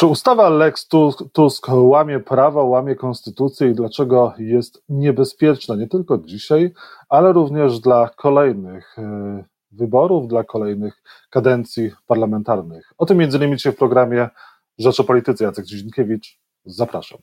Czy 0.00 0.06
ustawa 0.06 0.48
Lex 0.48 0.88
Tusk 1.32 1.68
łamie 1.68 2.20
prawo, 2.20 2.64
łamie 2.64 2.96
konstytucję 2.96 3.70
i 3.70 3.74
dlaczego 3.74 4.34
jest 4.38 4.82
niebezpieczna 4.88 5.76
nie 5.76 5.88
tylko 5.88 6.18
dzisiaj, 6.18 6.72
ale 7.08 7.32
również 7.32 7.80
dla 7.80 8.10
kolejnych 8.16 8.98
e, 8.98 9.44
wyborów, 9.70 10.28
dla 10.28 10.44
kolejnych 10.44 11.02
kadencji 11.30 11.90
parlamentarnych? 12.06 12.92
O 12.98 13.06
tym 13.06 13.18
między 13.18 13.36
innymi 13.36 13.56
dzisiaj 13.56 13.72
w 13.72 13.76
programie 13.76 14.28
Rzecz 14.78 15.00
o 15.00 15.04
Polityce. 15.04 15.44
Jacek 15.44 15.64
Dzienkiewicz, 15.64 16.40
zapraszam. 16.64 17.18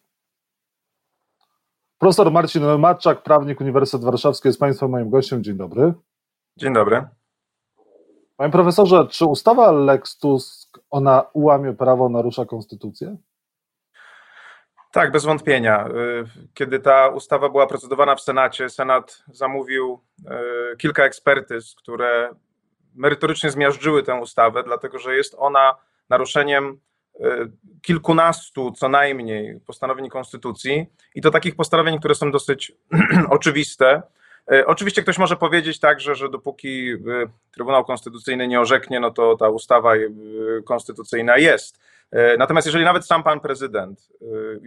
Profesor 1.98 2.32
Marcin 2.32 2.64
Matczak, 2.80 3.24
prawnik 3.24 3.62
Uniwersytet 3.62 4.06
Warszawski 4.06 4.48
jest 4.48 4.60
Państwa 4.60 4.88
moim 4.88 5.10
gościem. 5.10 5.44
Dzień 5.44 5.58
dobry. 5.58 5.94
Dzień 6.58 6.74
dobry. 6.74 7.08
Panie 8.36 8.52
profesorze, 8.52 9.08
czy 9.10 9.26
ustawa 9.26 9.72
Lex 9.72 10.18
Tusk, 10.18 10.67
ona 10.90 11.26
ułamie 11.34 11.74
prawo, 11.74 12.10
narusza 12.10 12.46
konstytucję? 12.46 13.18
Tak, 14.92 15.12
bez 15.12 15.26
wątpienia. 15.26 15.88
Y, 15.88 15.92
kiedy 16.54 16.80
ta 16.80 17.08
ustawa 17.08 17.50
była 17.50 17.68
procedowana 17.68 18.16
w 18.16 18.22
Senacie, 18.22 18.70
Senat 18.70 19.24
zamówił 19.34 20.02
y, 20.74 20.78
kilka 20.78 21.06
ekspertyz, 21.06 21.76
które 21.76 22.30
merytorycznie 22.96 23.52
zmiażdżyły 23.52 24.04
tę 24.04 24.16
ustawę, 24.16 24.64
dlatego 24.64 25.00
że 25.00 25.16
jest 25.16 25.36
ona 25.38 25.76
naruszeniem 26.10 26.80
y, 27.16 27.22
kilkunastu 27.82 28.72
co 28.72 28.90
najmniej 28.90 29.60
postanowień 29.60 30.10
konstytucji 30.10 30.86
i 31.16 31.22
to 31.22 31.32
takich 31.32 31.56
postanowień, 31.56 32.00
które 32.00 32.16
są 32.16 32.32
dosyć 32.32 32.72
oczywiste 33.30 34.02
oczywiście 34.66 35.04
ktoś 35.04 35.18
może 35.18 35.36
powiedzieć 35.36 35.80
także, 35.80 36.16
że 36.16 36.30
dopóki 36.30 36.92
e, 36.92 36.98
Trybunał 37.52 37.86
Konstytucyjny 37.86 38.48
nie 38.48 38.62
orzeknie, 38.62 39.00
no 39.00 39.12
to 39.12 39.38
ta 39.38 39.50
ustawa 39.50 39.96
e, 39.96 40.00
konstytucyjna 40.66 41.38
jest. 41.38 41.80
Natomiast 42.38 42.68
jeżeli 42.68 42.86
nawet 42.86 43.06
sam 43.06 43.24
pan 43.24 43.40
prezydent, 43.40 44.10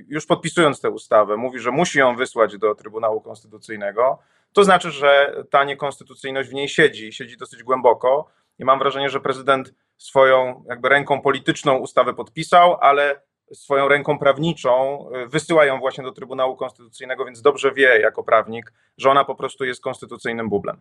już 0.08 0.26
podpisując 0.26 0.80
tę 0.80 0.90
ustawę, 0.90 1.36
mówi, 1.36 1.58
że 1.60 1.70
musi 1.70 1.98
ją 1.98 2.16
wysłać 2.16 2.58
do 2.58 2.74
Trybunału 2.74 3.20
Konstytucyjnego, 3.20 4.18
to 4.52 4.64
znaczy, 4.64 4.90
że 4.90 5.34
ta 5.50 5.64
niekonstytucyjność 5.64 6.50
w 6.50 6.52
niej 6.52 6.68
siedzi, 6.68 7.12
siedzi 7.12 7.36
dosyć 7.36 7.62
głęboko. 7.62 8.26
I 8.58 8.64
mam 8.64 8.78
wrażenie, 8.78 9.10
że 9.10 9.20
prezydent 9.20 9.74
swoją 9.96 10.64
jakby 10.68 10.88
ręką 10.88 11.20
polityczną 11.20 11.76
ustawę 11.76 12.14
podpisał, 12.14 12.76
ale 12.80 13.20
swoją 13.54 13.88
ręką 13.88 14.18
prawniczą 14.18 15.04
y, 15.24 15.28
wysyłają 15.28 15.78
właśnie 15.78 16.04
do 16.04 16.12
Trybunału 16.12 16.56
Konstytucyjnego, 16.56 17.24
więc 17.24 17.42
dobrze 17.42 17.72
wie 17.72 18.00
jako 18.00 18.22
prawnik, 18.22 18.72
że 18.98 19.10
ona 19.10 19.24
po 19.24 19.34
prostu 19.34 19.64
jest 19.64 19.82
konstytucyjnym 19.82 20.48
bublem. 20.48 20.76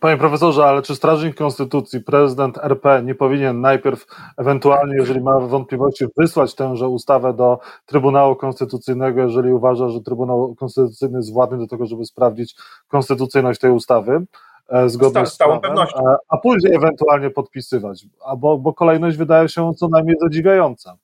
Panie 0.00 0.16
profesorze, 0.16 0.64
ale 0.64 0.82
czy 0.82 0.96
strażnik 0.96 1.36
konstytucji, 1.36 2.00
prezydent 2.00 2.58
RP 2.58 3.02
nie 3.02 3.14
powinien 3.14 3.60
najpierw 3.60 4.06
ewentualnie, 4.38 4.94
jeżeli 4.94 5.20
ma 5.20 5.40
wątpliwości, 5.40 6.04
wysłać 6.16 6.54
tęże 6.54 6.88
ustawę 6.88 7.34
do 7.34 7.58
Trybunału 7.86 8.36
Konstytucyjnego, 8.36 9.22
jeżeli 9.22 9.52
uważa, 9.52 9.88
że 9.88 10.00
Trybunał 10.00 10.54
Konstytucyjny 10.54 11.18
jest 11.18 11.32
władny 11.32 11.58
do 11.58 11.66
tego, 11.66 11.86
żeby 11.86 12.04
sprawdzić 12.04 12.54
konstytucyjność 12.88 13.60
tej 13.60 13.70
ustawy? 13.70 14.26
E, 14.70 14.88
zgodnie 14.88 15.26
z 15.26 15.32
stałą 15.32 15.60
pewnością. 15.60 15.98
A, 16.08 16.16
a 16.28 16.38
później 16.38 16.74
ewentualnie 16.74 17.30
podpisywać, 17.30 18.06
bo, 18.36 18.58
bo 18.58 18.74
kolejność 18.74 19.16
wydaje 19.16 19.48
się 19.48 19.74
co 19.74 19.88
najmniej 19.88 20.16
zadziwiająca. 20.20 20.96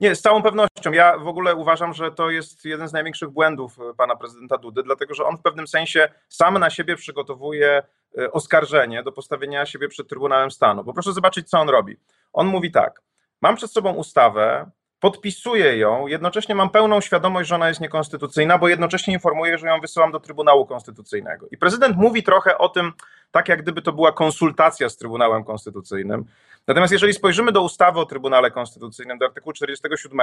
Nie, 0.00 0.14
z 0.14 0.20
całą 0.20 0.42
pewnością. 0.42 0.92
Ja 0.92 1.18
w 1.18 1.28
ogóle 1.28 1.54
uważam, 1.54 1.94
że 1.94 2.12
to 2.12 2.30
jest 2.30 2.64
jeden 2.64 2.88
z 2.88 2.92
największych 2.92 3.30
błędów 3.30 3.78
e, 3.78 3.94
pana 3.94 4.16
prezydenta 4.16 4.58
Dudy, 4.58 4.82
dlatego 4.82 5.14
że 5.14 5.24
on 5.24 5.36
w 5.36 5.42
pewnym 5.42 5.66
sensie 5.66 6.08
sam 6.28 6.58
na 6.58 6.70
siebie 6.70 6.96
przygotowuje 6.96 7.82
e, 8.18 8.32
oskarżenie 8.32 9.02
do 9.02 9.12
postawienia 9.12 9.66
siebie 9.66 9.88
przed 9.88 10.08
Trybunałem 10.08 10.50
Stanu. 10.50 10.84
Bo 10.84 10.92
proszę 10.92 11.12
zobaczyć, 11.12 11.48
co 11.48 11.60
on 11.60 11.68
robi. 11.68 11.96
On 12.32 12.46
mówi 12.46 12.70
tak: 12.70 13.02
Mam 13.42 13.56
przed 13.56 13.70
sobą 13.70 13.92
ustawę, 13.92 14.70
podpisuję 15.06 15.76
ją, 15.78 16.06
jednocześnie 16.06 16.54
mam 16.54 16.70
pełną 16.70 17.00
świadomość, 17.00 17.48
że 17.48 17.54
ona 17.54 17.68
jest 17.68 17.80
niekonstytucyjna, 17.80 18.58
bo 18.58 18.68
jednocześnie 18.68 19.14
informuję, 19.14 19.58
że 19.58 19.66
ją 19.66 19.80
wysyłam 19.80 20.12
do 20.12 20.20
Trybunału 20.20 20.66
Konstytucyjnego. 20.66 21.46
I 21.50 21.56
prezydent 21.56 21.96
mówi 21.96 22.22
trochę 22.22 22.58
o 22.58 22.68
tym, 22.68 22.92
tak 23.30 23.48
jak 23.48 23.62
gdyby 23.62 23.82
to 23.82 23.92
była 23.92 24.12
konsultacja 24.12 24.88
z 24.88 24.96
Trybunałem 24.96 25.44
Konstytucyjnym. 25.44 26.24
Natomiast 26.66 26.92
jeżeli 26.92 27.14
spojrzymy 27.14 27.52
do 27.52 27.62
ustawy 27.62 28.00
o 28.00 28.06
Trybunale 28.06 28.50
Konstytucyjnym, 28.50 29.18
do 29.18 29.26
artykułu 29.26 29.52
47, 29.52 30.18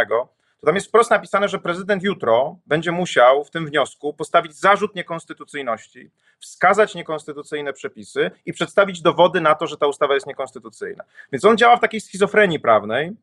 to 0.60 0.66
tam 0.66 0.76
jest 0.76 0.88
wprost 0.88 1.12
napisane, 1.12 1.50
że 1.50 1.60
prezydent 1.60 2.04
jutro 2.04 2.58
będzie 2.66 2.92
musiał 2.92 3.44
w 3.44 3.50
tym 3.50 3.66
wniosku 3.66 4.14
postawić 4.14 4.54
zarzut 4.54 4.96
niekonstytucyjności, 4.96 6.12
wskazać 6.40 6.96
niekonstytucyjne 6.96 7.74
przepisy 7.74 8.32
i 8.46 8.54
przedstawić 8.54 9.02
dowody 9.02 9.42
na 9.42 9.56
to, 9.56 9.68
że 9.68 9.78
ta 9.78 9.88
ustawa 9.88 10.14
jest 10.14 10.28
niekonstytucyjna. 10.28 11.04
Więc 11.32 11.46
on 11.46 11.58
działa 11.58 11.78
w 11.78 11.82
takiej 11.82 12.02
schizofrenii 12.02 12.60
prawnej, 12.60 13.14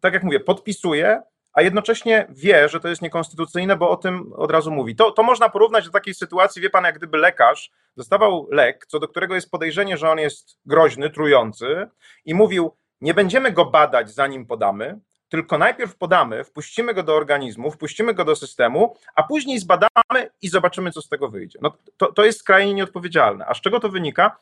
tak 0.00 0.14
jak 0.14 0.22
mówię, 0.22 0.40
podpisuje, 0.40 1.22
a 1.52 1.62
jednocześnie 1.62 2.26
wie, 2.30 2.68
że 2.68 2.80
to 2.80 2.88
jest 2.88 3.02
niekonstytucyjne, 3.02 3.76
bo 3.76 3.90
o 3.90 3.96
tym 3.96 4.32
od 4.36 4.50
razu 4.50 4.70
mówi. 4.70 4.96
To, 4.96 5.10
to 5.10 5.22
można 5.22 5.48
porównać 5.48 5.84
do 5.84 5.90
takiej 5.90 6.14
sytuacji, 6.14 6.62
wie 6.62 6.70
pan, 6.70 6.84
jak 6.84 6.98
gdyby 6.98 7.18
lekarz 7.18 7.70
dostawał 7.96 8.48
lek, 8.50 8.86
co 8.86 8.98
do 8.98 9.08
którego 9.08 9.34
jest 9.34 9.50
podejrzenie, 9.50 9.96
że 9.96 10.10
on 10.10 10.18
jest 10.18 10.58
groźny, 10.66 11.10
trujący, 11.10 11.88
i 12.24 12.34
mówił: 12.34 12.76
Nie 13.00 13.14
będziemy 13.14 13.52
go 13.52 13.64
badać, 13.64 14.10
zanim 14.10 14.46
podamy, 14.46 15.00
tylko 15.28 15.58
najpierw 15.58 15.96
podamy, 15.96 16.44
wpuścimy 16.44 16.94
go 16.94 17.02
do 17.02 17.14
organizmu, 17.14 17.70
wpuścimy 17.70 18.14
go 18.14 18.24
do 18.24 18.36
systemu, 18.36 18.96
a 19.14 19.22
później 19.22 19.58
zbadamy 19.58 20.30
i 20.42 20.48
zobaczymy, 20.48 20.90
co 20.90 21.02
z 21.02 21.08
tego 21.08 21.28
wyjdzie. 21.28 21.58
No, 21.62 21.76
to, 21.96 22.12
to 22.12 22.24
jest 22.24 22.38
skrajnie 22.38 22.74
nieodpowiedzialne. 22.74 23.46
A 23.46 23.54
z 23.54 23.60
czego 23.60 23.80
to 23.80 23.88
wynika? 23.88 24.38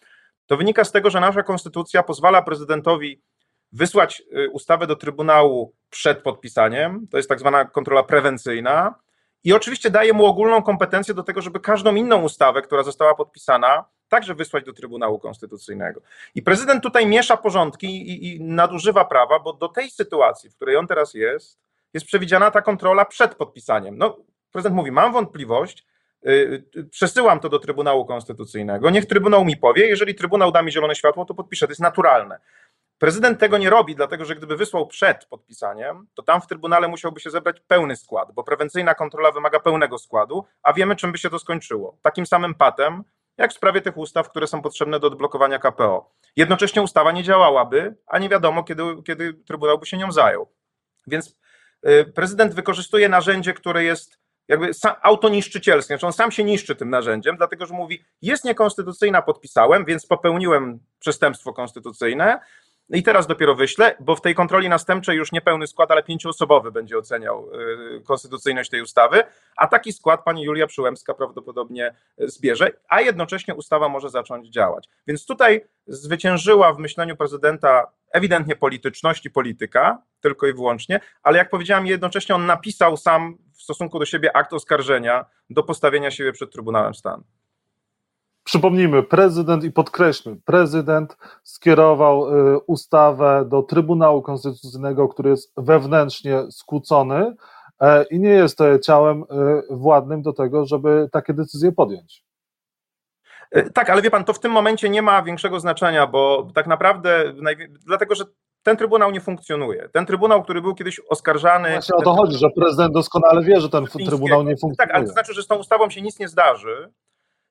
To 0.47 0.57
wynika 0.57 0.85
z 0.85 0.93
tego, 0.93 1.11
że 1.11 1.21
nasza 1.21 1.43
konstytucja 1.43 2.03
pozwala 2.03 2.43
prezydentowi 2.43 3.23
wysłać 3.75 4.23
y, 4.39 4.51
ustawę 4.51 4.87
do 4.87 4.97
Trybunału 4.97 5.75
przed 5.91 6.23
podpisaniem, 6.23 7.07
to 7.11 7.17
jest 7.17 7.29
tak 7.29 7.39
zwana 7.39 7.65
kontrola 7.65 8.03
prewencyjna, 8.03 8.95
i 9.45 9.53
oczywiście 9.53 9.91
daje 9.91 10.13
mu 10.13 10.27
ogólną 10.27 10.63
kompetencję 10.63 11.15
do 11.15 11.23
tego, 11.23 11.43
żeby 11.43 11.61
każdą 11.61 11.95
inną 11.95 12.23
ustawę, 12.23 12.63
która 12.63 12.83
została 12.83 13.15
podpisana, 13.15 13.85
także 14.09 14.35
wysłać 14.35 14.65
do 14.65 14.73
Trybunału 14.73 15.19
Konstytucyjnego. 15.19 16.01
I 16.35 16.43
prezydent 16.43 16.83
tutaj 16.83 17.07
miesza 17.07 17.37
porządki 17.37 17.87
i, 17.87 18.37
i 18.37 18.45
nadużywa 18.45 19.05
prawa, 19.05 19.39
bo 19.39 19.53
do 19.53 19.69
tej 19.69 19.91
sytuacji, 19.91 20.51
w 20.51 20.57
której 20.57 20.77
on 20.77 20.87
teraz 20.87 21.15
jest, 21.15 21.59
jest 21.95 22.07
przewidziana 22.07 22.51
ta 22.51 22.63
kontrola 22.63 23.05
przed 23.05 23.35
podpisaniem. 23.35 23.99
No, 23.99 24.17
prezydent 24.53 24.77
mówi: 24.77 24.93
Mam 24.93 25.13
wątpliwość, 25.13 25.87
yy, 26.23 26.65
przesyłam 26.91 27.41
to 27.41 27.49
do 27.49 27.59
Trybunału 27.59 28.07
Konstytucyjnego, 28.07 28.91
niech 28.91 29.07
Trybunał 29.07 29.45
mi 29.45 29.57
powie, 29.57 29.87
jeżeli 29.87 30.15
Trybunał 30.15 30.53
da 30.53 30.63
mi 30.63 30.73
zielone 30.73 30.95
światło, 30.95 31.25
to 31.25 31.35
podpiszę. 31.35 31.67
To 31.67 31.71
jest 31.71 31.81
naturalne. 31.81 32.39
Prezydent 33.05 33.41
tego 33.41 33.59
nie 33.59 33.71
robi, 33.71 33.95
dlatego 33.95 34.25
że 34.25 34.35
gdyby 34.35 34.57
wysłał 34.57 34.87
przed 34.87 35.25
podpisaniem, 35.25 36.07
to 36.15 36.23
tam 36.23 36.41
w 36.41 36.47
Trybunale 36.47 36.89
musiałby 36.89 37.21
się 37.21 37.31
zebrać 37.31 37.61
pełny 37.61 37.97
skład, 37.97 38.33
bo 38.33 38.45
prewencyjna 38.45 38.95
kontrola 38.95 39.33
wymaga 39.33 39.61
pełnego 39.61 39.99
składu, 39.99 40.45
a 40.63 40.73
wiemy, 40.73 40.97
czym 40.97 41.13
by 41.13 41.19
się 41.19 41.31
to 41.31 41.39
skończyło. 41.39 41.99
Takim 42.03 42.27
samym 42.27 42.55
patem, 42.55 43.05
jak 43.37 43.51
w 43.51 43.55
sprawie 43.55 43.81
tych 43.81 43.97
ustaw, 43.97 44.31
które 44.31 44.47
są 44.47 44.63
potrzebne 44.63 45.01
do 45.01 45.07
odblokowania 45.07 45.59
KPO. 45.59 46.11
Jednocześnie 46.37 46.83
ustawa 46.83 47.13
nie 47.13 47.23
działałaby, 47.23 47.97
a 48.07 48.19
nie 48.19 48.29
wiadomo, 48.29 48.65
kiedy, 48.65 48.83
kiedy 49.07 49.35
Trybunał 49.35 49.79
by 49.79 49.87
się 49.87 49.97
nią 49.97 50.13
zajął. 50.13 50.49
Więc 51.07 51.37
y, 51.89 52.13
prezydent 52.15 52.55
wykorzystuje 52.55 53.09
narzędzie, 53.09 53.55
które 53.55 53.85
jest 53.85 54.19
jakby 54.49 54.71
autoniszczycielskie, 55.03 55.95
znaczy 55.95 56.07
on 56.07 56.13
sam 56.13 56.31
się 56.31 56.45
niszczy 56.45 56.77
tym 56.77 56.91
narzędziem, 56.91 57.37
dlatego 57.37 57.67
że 57.67 57.75
mówi, 57.75 58.05
jest 58.23 58.45
niekonstytucyjna, 58.45 59.23
podpisałem, 59.23 59.85
więc 59.85 60.07
popełniłem 60.07 60.81
przestępstwo 60.99 61.53
konstytucyjne, 61.53 62.41
i 62.91 63.03
teraz 63.03 63.27
dopiero 63.27 63.55
wyślę, 63.55 63.97
bo 64.01 64.17
w 64.17 64.21
tej 64.21 64.35
kontroli 64.35 64.69
następczej 64.69 65.17
już 65.17 65.33
nie 65.33 65.41
pełny 65.41 65.67
skład, 65.67 65.91
ale 65.91 66.03
pięcioosobowy 66.03 66.73
będzie 66.73 66.99
oceniał 66.99 67.49
y, 67.99 68.03
konstytucyjność 68.05 68.71
tej 68.71 68.83
ustawy, 68.83 69.23
a 69.57 69.67
taki 69.67 69.93
skład 69.93 70.25
pani 70.25 70.43
Julia 70.43 70.67
Przyłębska 70.67 71.15
prawdopodobnie 71.15 71.95
zbierze, 72.19 72.71
a 72.89 73.01
jednocześnie 73.01 73.55
ustawa 73.55 73.89
może 73.89 74.11
zacząć 74.11 74.49
działać. 74.49 74.89
Więc 75.07 75.27
tutaj 75.27 75.65
zwyciężyła 75.87 76.73
w 76.73 76.79
myśleniu 76.79 77.17
prezydenta 77.17 77.93
ewidentnie 78.13 78.57
polityczność 78.57 79.27
i 79.27 79.31
polityka, 79.31 80.03
tylko 80.21 80.47
i 80.47 80.53
wyłącznie, 80.53 81.01
ale 81.23 81.39
jak 81.39 81.51
powiedziałem, 81.51 81.87
jednocześnie 81.87 82.35
on 82.35 82.47
napisał 82.47 82.97
sam 82.97 83.39
w 83.53 83.63
stosunku 83.63 83.99
do 83.99 84.07
siebie 84.07 84.37
akt 84.37 84.53
oskarżenia 84.53 85.25
do 85.51 85.63
postawienia 85.63 86.11
siebie 86.11 86.33
przed 86.33 86.53
Trybunałem 86.53 86.95
Stanu. 86.95 87.25
Przypomnijmy, 88.45 89.03
prezydent 89.03 89.65
i 89.65 89.73
podkreślmy, 89.73 90.37
prezydent 90.45 91.17
skierował 91.43 92.29
y, 92.55 92.59
ustawę 92.59 93.45
do 93.49 93.63
Trybunału 93.63 94.23
Konstytucyjnego, 94.23 95.09
który 95.09 95.31
jest 95.31 95.53
wewnętrznie 95.57 96.43
skłócony 96.51 97.35
e, 97.81 98.05
i 98.05 98.21
nie 98.21 98.31
jest 98.31 98.61
e, 98.61 98.81
ciałem 98.81 99.23
y, 99.23 99.25
władnym 99.71 100.23
do 100.23 100.33
tego, 100.33 100.67
żeby 100.67 101.09
takie 101.13 101.35
decyzje 101.35 101.73
podjąć. 101.73 102.25
E, 103.51 103.71
tak, 103.71 103.91
ale 103.91 104.03
wie 104.03 104.11
pan, 104.11 104.25
to 104.25 104.33
w 104.33 104.41
tym 104.41 104.53
momencie 104.53 104.89
nie 104.89 105.03
ma 105.03 105.23
większego 105.23 105.61
znaczenia, 105.61 106.07
bo 106.07 106.49
tak 106.55 106.67
naprawdę, 106.67 107.33
dlatego 107.87 108.15
że 108.15 108.25
ten 108.63 108.77
trybunał 108.77 109.11
nie 109.11 109.21
funkcjonuje. 109.21 109.89
Ten 109.93 110.07
trybunał, 110.07 110.43
który 110.43 110.63
był 110.63 110.75
kiedyś 110.75 111.01
oskarżany. 111.09 111.73
Właśnie 111.73 111.97
o 111.97 112.03
to 112.03 112.15
chodzi, 112.15 112.39
że 112.39 112.51
prezydent 112.57 112.95
doskonale 112.95 113.43
wie, 113.43 113.61
że 113.61 113.69
ten 113.69 113.87
trybunał 113.87 114.43
nie 114.43 114.57
funkcjonuje. 114.57 114.77
Tak, 114.77 114.91
ale 114.91 115.05
to 115.05 115.13
znaczy, 115.13 115.35
że 115.35 115.43
z 115.43 115.47
tą 115.47 115.57
ustawą 115.57 115.91
się 115.91 116.03
nic 116.03 116.19
nie 116.19 116.29
zdarzy, 116.29 116.93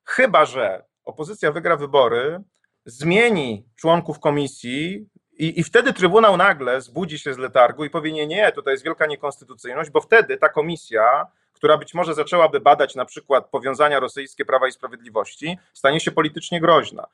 Chyba, 0.05 0.45
że 0.45 0.83
opozycja 1.05 1.51
wygra 1.51 1.77
wybory, 1.77 2.39
zmieni 2.85 3.65
członków 3.75 4.19
komisji 4.19 5.07
I, 5.37 5.59
I 5.59 5.63
wtedy 5.63 5.93
Trybunał 5.93 6.37
nagle 6.37 6.81
zbudzi 6.81 7.19
się 7.19 7.33
z 7.33 7.37
letargu 7.37 7.85
i 7.85 7.89
powie: 7.89 8.11
Nie, 8.11 8.27
nie, 8.27 8.51
tutaj 8.51 8.73
jest 8.73 8.83
wielka 8.83 9.05
niekonstytucyjność, 9.05 9.89
bo 9.89 10.01
wtedy 10.01 10.37
ta 10.37 10.49
komisja, 10.49 11.27
która 11.53 11.77
być 11.77 11.93
może 11.93 12.13
zaczęłaby 12.13 12.59
badać 12.59 12.95
na 12.95 13.05
przykład 13.05 13.49
powiązania 13.49 13.99
rosyjskie 13.99 14.45
Prawa 14.45 14.67
i 14.67 14.71
Sprawiedliwości, 14.71 15.57
stanie 15.73 15.99
się 15.99 16.11
politycznie 16.11 16.61
groźna. 16.61 17.07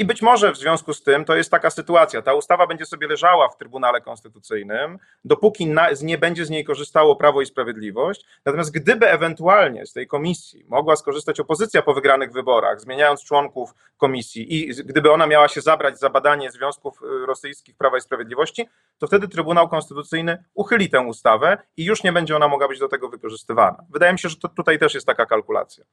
I 0.00 0.04
być 0.04 0.22
może 0.22 0.52
w 0.52 0.56
związku 0.56 0.94
z 0.94 1.02
tym 1.02 1.24
to 1.24 1.36
jest 1.36 1.50
taka 1.50 1.70
sytuacja. 1.70 2.22
Ta 2.22 2.34
ustawa 2.34 2.66
będzie 2.66 2.86
sobie 2.86 3.08
leżała 3.08 3.48
w 3.48 3.56
Trybunale 3.56 4.00
Konstytucyjnym, 4.00 4.98
dopóki 5.24 5.66
na, 5.66 5.88
nie 6.02 6.18
będzie 6.18 6.44
z 6.44 6.50
niej 6.50 6.64
korzystało 6.64 7.16
Prawo 7.16 7.40
i 7.40 7.46
Sprawiedliwość. 7.46 8.24
Natomiast 8.44 8.72
gdyby 8.72 9.10
ewentualnie 9.10 9.86
z 9.86 9.92
tej 9.92 10.06
komisji 10.06 10.64
mogła 10.68 10.96
skorzystać 10.96 11.40
opozycja 11.40 11.82
po 11.82 11.94
wygranych 11.94 12.32
wyborach, 12.32 12.80
zmieniając 12.80 13.24
członków 13.24 13.74
komisji, 13.96 14.54
i 14.54 14.74
gdyby 14.84 15.12
ona 15.12 15.26
miała 15.26 15.48
się 15.48 15.60
zabrać 15.60 15.98
za 15.98 16.10
badanie 16.10 16.50
związków 16.50 17.02
y, 17.02 17.26
rosyjskich 17.26 17.76
Prawa 17.76 17.98
i 17.98 18.00
Sprawiedliwości, 18.00 18.68
to 18.98 19.06
wtedy 19.06 19.28
Trybunał 19.28 19.68
Konstytucyjny 19.68 20.44
uchyli 20.54 20.90
tę 20.90 21.00
ustawę 21.00 21.58
i 21.76 21.84
już 21.84 22.04
nie 22.04 22.12
będzie 22.12 22.36
ona 22.36 22.48
mogła 22.48 22.68
być 22.68 22.78
do 22.78 22.88
tego 22.88 23.08
wykorzystywana. 23.08 23.84
Wydaje 23.90 24.12
mi 24.12 24.18
się, 24.18 24.28
że 24.28 24.36
to, 24.36 24.48
tutaj 24.48 24.78
też 24.78 24.94
jest 24.94 25.06
taka 25.06 25.26
kalkulacja. 25.26 25.84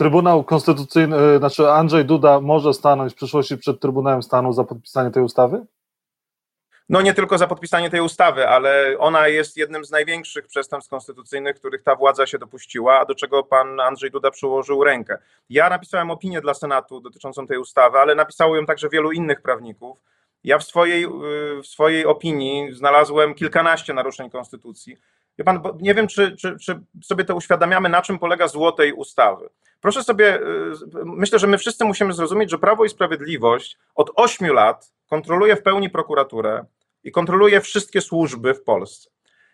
Trybunał 0.00 0.44
Konstytucyjny, 0.44 1.16
e, 1.16 1.38
znaczy 1.38 1.70
Andrzej 1.70 2.04
Duda 2.04 2.40
może 2.40 2.74
stanąć 2.74 3.12
w 3.12 3.16
przyszłości 3.16 3.56
przed 3.56 3.80
Trybunałem 3.80 4.22
Stanu 4.22 4.52
za 4.52 4.64
podpisanie 4.64 5.10
tej 5.10 5.22
ustawy? 5.22 5.66
No 6.88 7.02
nie 7.02 7.14
tylko 7.14 7.38
za 7.38 7.46
podpisanie 7.46 7.90
tej 7.90 8.00
ustawy, 8.00 8.48
ale 8.48 8.98
ona 8.98 9.28
jest 9.28 9.56
jednym 9.56 9.84
z 9.84 9.90
największych 9.90 10.46
przestępstw 10.46 10.90
konstytucyjnych, 10.90 11.56
których 11.56 11.82
ta 11.82 11.96
władza 11.96 12.26
się 12.26 12.38
dopuściła, 12.38 13.00
a 13.00 13.04
do 13.04 13.14
czego 13.14 13.42
pan 13.42 13.80
Andrzej 13.80 14.10
Duda 14.10 14.30
przyłożył 14.30 14.84
rękę. 14.84 15.18
Ja 15.50 15.70
napisałem 15.70 16.10
opinię 16.10 16.40
dla 16.40 16.54
Senatu 16.54 17.00
dotyczącą 17.00 17.46
tej 17.46 17.58
ustawy, 17.58 17.98
ale 17.98 18.14
napisało 18.14 18.56
ją 18.56 18.66
także 18.66 18.88
wielu 18.88 19.12
innych 19.12 19.42
prawników. 19.42 19.98
Ja 20.44 20.58
w 20.58 20.64
swojej, 20.64 21.06
w 21.62 21.66
swojej 21.66 22.06
opinii 22.06 22.72
znalazłem 22.72 23.34
kilkanaście 23.34 23.94
naruszeń 23.94 24.30
konstytucji. 24.30 24.96
Wie 25.38 25.44
pan, 25.44 25.62
nie 25.80 25.94
wiem, 25.94 26.06
czy, 26.06 26.36
czy, 26.36 26.56
czy 26.58 26.80
sobie 27.02 27.24
to 27.24 27.34
uświadamiamy, 27.34 27.88
na 27.88 28.02
czym 28.02 28.18
polega 28.18 28.48
zło 28.48 28.72
tej 28.72 28.92
ustawy. 28.92 29.48
Proszę 29.80 30.04
sobie, 30.04 30.36
y, 30.36 30.42
myślę, 31.04 31.38
że 31.38 31.46
my 31.46 31.58
wszyscy 31.58 31.84
musimy 31.84 32.12
zrozumieć, 32.12 32.50
że 32.50 32.58
Prawo 32.58 32.84
i 32.84 32.88
Sprawiedliwość 32.88 33.78
od 33.94 34.10
ośmiu 34.16 34.52
lat 34.52 34.92
kontroluje 35.06 35.56
w 35.56 35.62
pełni 35.62 35.90
prokuraturę 35.90 36.64
i 37.04 37.12
kontroluje 37.12 37.60
wszystkie 37.60 38.00
służby 38.00 38.54
w 38.54 38.62
Polsce. 38.62 39.10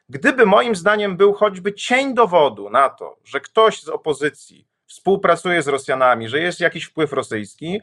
Gdyby 0.09 0.47
moim 0.47 0.77
zdaniem 0.77 1.17
był 1.17 1.33
choćby 1.33 1.75
cień 1.75 2.15
dowodu 2.15 2.71
na 2.71 2.89
to, 2.89 3.17
że 3.25 3.41
ktoś 3.41 3.83
z 3.83 3.89
opozycji 3.89 4.67
współpracuje 4.87 5.63
z 5.63 5.69
Rosjanami, 5.69 6.29
że 6.29 6.41
jest 6.41 6.61
jakiś 6.61 6.85
wpływ 6.85 7.13
rosyjski, 7.13 7.81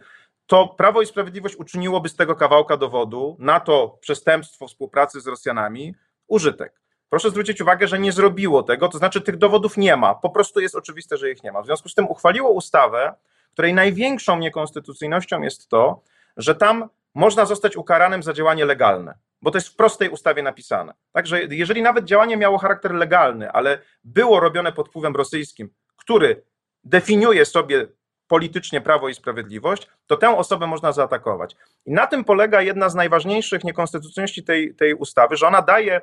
to 0.48 0.68
Prawo 0.68 1.01
i 1.01 1.06
Sprawiedliwość 1.06 1.56
uczyniłoby 1.56 2.10
z 2.10 2.16
tego 2.16 2.36
kawałka 2.36 2.78
dowodu 2.78 3.36
na 3.39 3.60
to 3.60 3.98
przestępstwo 4.01 4.68
współpracy 4.68 5.22
z 5.22 5.28
Rosjanami 5.28 5.96
użytek. 6.28 6.83
Proszę 7.13 7.30
zwrócić 7.30 7.62
uwagę, 7.62 7.88
że 7.88 8.00
nie 8.00 8.12
zrobiło 8.12 8.63
tego, 8.63 8.89
to 8.89 8.98
znaczy 8.98 9.21
tych 9.21 9.38
dowodów 9.38 9.77
nie 9.77 9.95
ma. 9.95 10.15
Po 10.15 10.30
prostu 10.30 10.60
jest 10.60 10.75
oczywiste, 10.75 11.18
że 11.18 11.31
ich 11.31 11.44
nie 11.44 11.51
ma. 11.51 11.62
W 11.62 11.65
związku 11.65 11.89
z 11.89 11.95
tym 11.95 12.07
uchwaliło 12.07 12.50
ustawę, 12.50 13.13
której 13.51 13.74
największą 13.74 14.39
niekonstytucyjnością 14.39 15.42
jest 15.42 15.69
to, 15.69 16.01
że 16.38 16.56
tam 16.56 16.89
można 17.15 17.45
zostać 17.45 17.77
ukaranym 17.77 18.24
za 18.24 18.33
działanie 18.33 18.65
legalne, 18.65 19.18
bo 19.42 19.51
to 19.51 19.57
jest 19.57 19.68
w 19.68 19.75
prostej 19.75 20.10
ustawie 20.10 20.44
napisane. 20.44 20.94
Także 21.12 21.44
jeżeli 21.44 21.81
nawet 21.81 22.06
działanie 22.06 22.38
miało 22.38 22.57
charakter 22.57 22.94
legalny, 22.94 23.51
ale 23.51 23.80
było 24.04 24.39
robione 24.39 24.71
pod 24.71 24.89
wpływem 24.89 25.15
rosyjskim, 25.15 25.69
który 25.95 26.44
definiuje 26.83 27.45
sobie 27.45 27.88
politycznie 28.27 28.81
prawo 28.81 29.10
i 29.10 29.13
sprawiedliwość, 29.13 29.88
to 30.07 30.18
tę 30.18 30.38
osobę 30.38 30.68
można 30.68 30.92
zaatakować. 30.92 31.56
I 31.86 31.92
na 31.92 32.07
tym 32.07 32.24
polega 32.24 32.62
jedna 32.62 32.89
z 32.89 32.95
najważniejszych 32.95 33.63
niekonstytucyjności 33.63 34.44
tej, 34.44 34.75
tej 34.75 34.94
ustawy, 34.94 35.38
że 35.38 35.48
ona 35.48 35.62
daje 35.62 36.01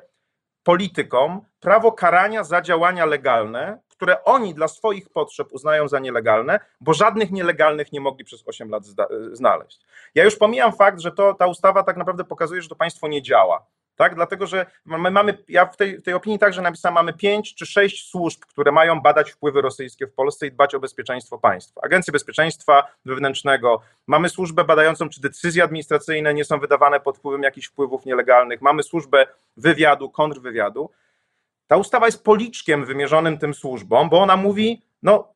politykom 0.63 1.41
prawo 1.59 1.91
karania 1.91 2.43
za 2.43 2.61
działania 2.61 3.05
legalne, 3.05 3.79
które 3.89 4.23
oni 4.23 4.53
dla 4.53 4.67
swoich 4.67 5.09
potrzeb 5.09 5.47
uznają 5.51 5.87
za 5.87 5.99
nielegalne, 5.99 6.59
bo 6.81 6.93
żadnych 6.93 7.31
nielegalnych 7.31 7.91
nie 7.91 8.01
mogli 8.01 8.25
przez 8.25 8.43
8 8.47 8.69
lat 8.69 8.83
znaleźć. 9.31 9.79
Ja 10.15 10.23
już 10.23 10.35
pomijam 10.35 10.73
fakt, 10.73 10.99
że 10.99 11.11
to, 11.11 11.33
ta 11.33 11.47
ustawa 11.47 11.83
tak 11.83 11.97
naprawdę 11.97 12.23
pokazuje, 12.23 12.61
że 12.61 12.69
to 12.69 12.75
państwo 12.75 13.07
nie 13.07 13.21
działa 13.21 13.65
tak? 13.95 14.15
Dlatego, 14.15 14.47
że 14.47 14.65
my 14.85 15.11
mamy, 15.11 15.37
ja 15.47 15.65
w 15.65 15.77
tej, 15.77 15.97
w 15.97 16.03
tej 16.03 16.13
opinii 16.13 16.39
także 16.39 16.61
napisałem, 16.61 16.93
mamy 16.95 17.13
pięć 17.13 17.55
czy 17.55 17.65
sześć 17.65 18.09
służb, 18.09 18.39
które 18.39 18.71
mają 18.71 19.01
badać 19.01 19.31
wpływy 19.31 19.61
rosyjskie 19.61 20.07
w 20.07 20.13
Polsce 20.13 20.47
i 20.47 20.51
dbać 20.51 20.75
o 20.75 20.79
bezpieczeństwo 20.79 21.37
państwa. 21.37 21.81
Agencję 21.83 22.11
Bezpieczeństwa 22.11 22.87
Wewnętrznego, 23.05 23.81
mamy 24.07 24.29
służbę 24.29 24.63
badającą, 24.63 25.09
czy 25.09 25.21
decyzje 25.21 25.63
administracyjne 25.63 26.33
nie 26.33 26.45
są 26.45 26.59
wydawane 26.59 26.99
pod 26.99 27.17
wpływem 27.17 27.43
jakichś 27.43 27.67
wpływów 27.67 28.05
nielegalnych, 28.05 28.61
mamy 28.61 28.83
służbę 28.83 29.27
wywiadu, 29.57 30.09
kontrwywiadu. 30.09 30.89
Ta 31.67 31.77
ustawa 31.77 32.05
jest 32.05 32.23
policzkiem 32.23 32.85
wymierzonym 32.85 33.37
tym 33.37 33.53
służbom, 33.53 34.09
bo 34.09 34.21
ona 34.21 34.37
mówi, 34.37 34.81
no 35.03 35.33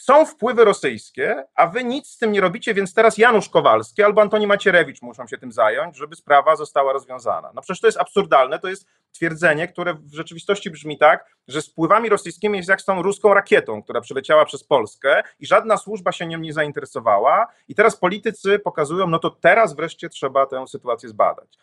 są 0.00 0.26
wpływy 0.26 0.64
rosyjskie, 0.64 1.44
a 1.54 1.66
wy 1.66 1.84
nic 1.84 2.08
z 2.08 2.18
tym 2.18 2.32
nie 2.32 2.40
robicie, 2.40 2.74
więc 2.74 2.94
teraz 2.94 3.18
Janusz 3.18 3.48
Kowalski 3.48 4.02
albo 4.02 4.22
Antoni 4.22 4.46
Macierewicz 4.46 5.02
muszą 5.02 5.26
się 5.26 5.38
tym 5.38 5.52
zająć, 5.52 5.96
żeby 5.96 6.16
sprawa 6.16 6.56
została 6.56 6.92
rozwiązana. 6.92 7.50
No 7.54 7.62
przecież 7.62 7.80
to 7.80 7.86
jest 7.86 7.98
absurdalne, 7.98 8.58
to 8.58 8.68
jest 8.68 8.86
twierdzenie, 9.12 9.68
które 9.68 9.94
w 9.94 10.14
rzeczywistości 10.14 10.70
brzmi 10.70 10.98
tak, 10.98 11.36
że 11.48 11.62
z 11.62 11.68
wpływami 11.68 12.08
rosyjskimi 12.08 12.56
jest 12.56 12.68
jak 12.68 12.80
z 12.80 12.84
tą 12.84 13.02
ruską 13.02 13.34
rakietą, 13.34 13.82
która 13.82 14.00
przyleciała 14.00 14.44
przez 14.44 14.64
Polskę 14.64 15.22
i 15.40 15.46
żadna 15.46 15.76
służba 15.76 16.12
się 16.12 16.26
nią 16.26 16.38
nie 16.38 16.52
zainteresowała 16.52 17.46
i 17.68 17.74
teraz 17.74 17.96
politycy 17.96 18.58
pokazują, 18.58 19.06
no 19.06 19.18
to 19.18 19.30
teraz 19.30 19.76
wreszcie 19.76 20.08
trzeba 20.08 20.46
tę 20.46 20.68
sytuację 20.68 21.08
zbadać. 21.08 21.58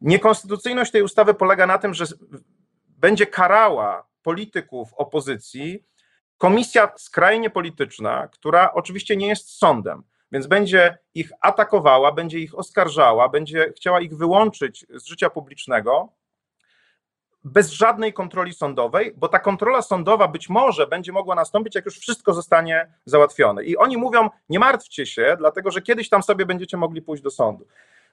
Niekonstytucyjność 0.00 0.92
tej 0.92 1.02
ustawy 1.02 1.34
polega 1.34 1.66
na 1.66 1.78
tym, 1.78 1.94
że 1.94 2.04
będzie 2.88 3.26
karała 3.26 4.08
polityków 4.22 4.94
opozycji 4.94 5.84
komisja 6.38 6.92
skrajnie 6.96 7.50
polityczna, 7.50 8.28
która 8.28 8.72
oczywiście 8.72 9.16
nie 9.16 9.28
jest 9.28 9.58
sądem, 9.58 10.02
więc 10.32 10.46
będzie 10.46 10.98
ich 11.14 11.32
atakowała, 11.40 12.12
będzie 12.12 12.38
ich 12.38 12.58
oskarżała, 12.58 13.28
będzie 13.28 13.72
chciała 13.76 14.00
ich 14.00 14.16
wyłączyć 14.16 14.86
z 14.90 15.06
życia 15.06 15.30
publicznego 15.30 16.18
bez 17.44 17.70
żadnej 17.70 18.12
kontroli 18.12 18.54
sądowej, 18.54 19.14
bo 19.16 19.28
ta 19.28 19.38
kontrola 19.38 19.82
sądowa 19.82 20.28
być 20.28 20.48
może 20.48 20.86
będzie 20.86 21.12
mogła 21.12 21.34
nastąpić, 21.34 21.74
jak 21.74 21.84
już 21.84 21.98
wszystko 21.98 22.34
zostanie 22.34 22.92
załatwione. 23.04 23.64
I 23.64 23.76
oni 23.76 23.96
mówią: 23.96 24.30
Nie 24.48 24.58
martwcie 24.58 25.06
się, 25.06 25.36
dlatego 25.38 25.70
że 25.70 25.82
kiedyś 25.82 26.08
tam 26.08 26.22
sobie 26.22 26.46
będziecie 26.46 26.76
mogli 26.76 27.02
pójść 27.02 27.22
do 27.22 27.30
sądu. 27.30 27.66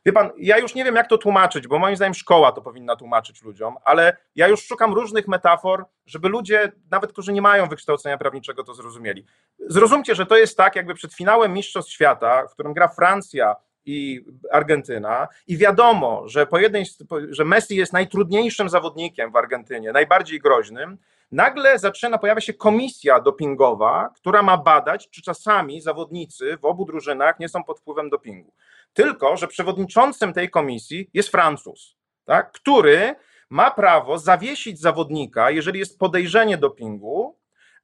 Wie 0.05 0.13
pan, 0.13 0.29
ja 0.37 0.57
już 0.57 0.75
nie 0.75 0.83
wiem, 0.83 0.95
jak 0.95 1.07
to 1.07 1.17
tłumaczyć, 1.17 1.67
bo 1.67 1.79
moim 1.79 1.95
zdaniem 1.95 2.13
szkoła 2.13 2.51
to 2.51 2.61
powinna 2.61 2.95
tłumaczyć 2.95 3.43
ludziom, 3.43 3.75
ale 3.83 4.17
ja 4.35 4.47
już 4.47 4.65
szukam 4.65 4.93
różnych 4.93 5.27
metafor, 5.27 5.85
żeby 6.05 6.29
ludzie, 6.29 6.71
nawet 6.91 7.11
którzy 7.11 7.33
nie 7.33 7.41
mają 7.41 7.69
wykształcenia 7.69 8.17
prawniczego, 8.17 8.63
to 8.63 8.73
zrozumieli. 8.73 9.25
Zrozumcie, 9.59 10.15
że 10.15 10.25
to 10.25 10.37
jest 10.37 10.57
tak, 10.57 10.75
jakby 10.75 10.93
przed 10.93 11.13
finałem 11.13 11.53
Mistrzostw 11.53 11.91
Świata, 11.91 12.47
w 12.47 12.53
którym 12.53 12.73
gra 12.73 12.87
Francja 12.87 13.55
i 13.85 14.25
Argentyna, 14.51 15.27
i 15.47 15.57
wiadomo, 15.57 16.23
że, 16.25 16.47
po 16.47 16.59
jednej, 16.59 16.85
że 17.29 17.45
Messi 17.45 17.75
jest 17.75 17.93
najtrudniejszym 17.93 18.69
zawodnikiem 18.69 19.31
w 19.31 19.35
Argentynie, 19.35 19.91
najbardziej 19.91 20.39
groźnym, 20.39 20.97
nagle 21.31 21.79
zaczyna 21.79 22.17
pojawiać 22.17 22.45
się 22.45 22.53
komisja 22.53 23.19
dopingowa, 23.19 24.09
która 24.15 24.43
ma 24.43 24.57
badać, 24.57 25.09
czy 25.09 25.21
czasami 25.21 25.81
zawodnicy 25.81 26.57
w 26.57 26.65
obu 26.65 26.85
drużynach 26.85 27.39
nie 27.39 27.49
są 27.49 27.63
pod 27.63 27.79
wpływem 27.79 28.09
dopingu. 28.09 28.53
Tylko, 28.95 29.37
że 29.37 29.47
przewodniczącym 29.47 30.33
tej 30.33 30.49
komisji 30.49 31.09
jest 31.13 31.29
Francuz, 31.29 31.97
tak, 32.25 32.51
który 32.51 33.15
ma 33.49 33.71
prawo 33.71 34.17
zawiesić 34.19 34.79
zawodnika, 34.79 35.51
jeżeli 35.51 35.79
jest 35.79 35.99
podejrzenie 35.99 36.57
dopingu, 36.57 37.39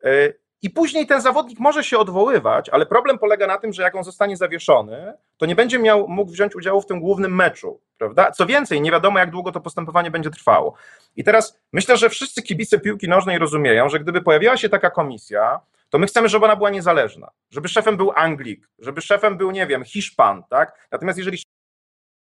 y, 0.06 0.39
i 0.62 0.70
później 0.70 1.08
ten 1.08 1.22
zawodnik 1.22 1.60
może 1.60 1.84
się 1.84 1.98
odwoływać, 1.98 2.70
ale 2.70 2.86
problem 2.86 3.20
polega 3.20 3.48
na 3.48 3.58
tym, 3.58 3.74
że 3.74 3.84
jak 3.84 3.96
on 3.96 4.03
zostanie 4.03 4.38
zawieszony, 4.38 5.13
to 5.38 5.46
nie 5.46 5.56
będzie 5.56 5.80
miał, 5.80 6.08
mógł 6.08 6.32
wziąć 6.32 6.56
udziału 6.56 6.82
w 6.82 6.86
tym 6.86 7.00
głównym 7.00 7.36
meczu, 7.36 7.80
prawda? 7.98 8.32
Co 8.32 8.46
więcej, 8.46 8.82
nie 8.82 8.91
wiadomo, 8.91 9.20
jak 9.20 9.32
długo 9.32 9.51
to 9.51 9.62
postępowanie 9.62 10.12
będzie 10.12 10.30
trwało. 10.30 10.74
I 11.15 11.24
teraz 11.24 11.60
myślę, 11.74 11.98
że 11.98 12.10
wszyscy 12.10 12.41
kibice 12.41 12.80
piłki 12.80 13.08
nożnej 13.08 13.38
rozumieją, 13.38 13.89
że 13.89 14.00
gdyby 14.00 14.22
pojawiła 14.22 14.58
się 14.58 14.70
taka 14.70 14.89
komisja, 14.89 15.60
to 15.89 15.98
my 16.00 16.08
chcemy, 16.08 16.30
żeby 16.30 16.46
ona 16.46 16.56
była 16.56 16.70
niezależna, 16.70 17.32
żeby 17.50 17.68
szefem 17.68 17.98
był 17.98 18.12
Anglik, 18.15 18.70
żeby 18.80 19.01
szefem 19.01 19.38
był, 19.38 19.51
nie 19.51 19.68
wiem, 19.68 19.84
Hiszpan, 19.84 20.44
tak? 20.50 20.88
Natomiast 20.91 21.18
jeżeli 21.18 21.38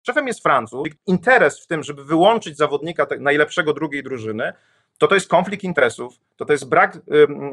szefem 0.07 0.27
jest 0.27 0.43
Francuz, 0.43 0.87
interes 1.07 1.63
w 1.63 1.67
tym, 1.67 1.83
żeby 1.83 2.03
wyłączyć 2.03 2.57
zawodnika 2.57 3.07
najlepszego 3.19 3.73
drugiej 3.73 4.03
drużyny, 4.03 4.53
to 4.97 5.07
to 5.07 5.15
jest 5.15 5.29
konflikt 5.29 5.63
interesów, 5.63 6.13
to 6.35 6.45
to 6.45 6.53
jest 6.53 6.69
brak 6.69 6.99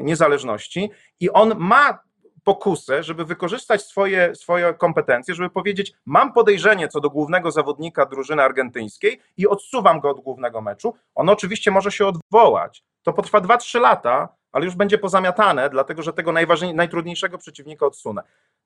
niezależności 0.01 0.91
i 1.19 1.29
on 1.29 1.53
ma 1.57 1.99
pokusę, 2.45 3.03
żeby 3.03 3.25
wykorzystać 3.25 3.83
swoje, 3.83 4.35
swoje 4.35 4.73
kompetencje, 4.73 5.35
żeby 5.35 5.49
powiedzieć: 5.49 5.93
Mam 6.05 6.33
podejrzenie 6.33 6.87
co 6.87 6.99
do 7.01 7.09
głównego 7.09 7.51
zawodnika 7.51 8.05
drużyny 8.05 8.43
argentyńskiej 8.43 9.19
i 9.37 9.47
odsuwam 9.47 9.99
go 9.99 10.09
od 10.09 10.19
głównego 10.19 10.61
meczu. 10.61 10.93
On 11.15 11.29
oczywiście 11.29 11.71
może 11.71 11.91
się 11.91 12.07
odwołać. 12.07 12.83
To 13.03 13.13
potrwa 13.13 13.41
2-3 13.41 13.81
lata, 13.81 14.29
ale 14.51 14.65
już 14.65 14.75
będzie 14.75 14.97
pozamiatane, 14.97 15.69
dlatego 15.69 16.03
że 16.03 16.13
tego 16.13 16.31
najtrudniejszego 16.73 17.37
przeciwnika 17.37 17.85
odsunę. 17.85 18.21